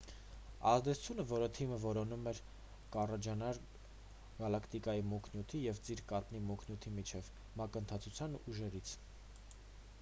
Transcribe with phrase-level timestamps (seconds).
[0.69, 2.39] ազդեցությունը որ թիմը որոնում էր
[2.95, 3.59] կառաջանար
[4.39, 8.95] գալակտիկայի մուգ նյութի և ծիր կաթնի մուգ նյութի միջև մակընթացության ուժերից